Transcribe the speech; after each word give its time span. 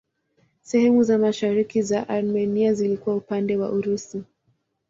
Sehemu 0.61 1.03
za 1.03 1.17
mashariki 1.17 1.81
za 1.81 2.09
Armenia 2.09 2.73
zilikuwa 2.73 3.15
upande 3.15 3.57
wa 3.57 3.69
Urusi. 3.71 4.23